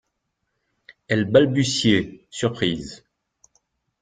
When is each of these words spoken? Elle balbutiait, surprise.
Elle 1.07 1.25
balbutiait, 1.25 2.25
surprise. 2.31 3.03